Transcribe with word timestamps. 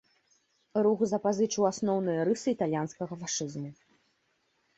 Рух 0.87 1.03
запазычыў 1.11 1.63
асноўныя 1.71 2.25
рысы 2.31 2.47
італьянскага 2.55 3.19
фашызму. 3.21 3.69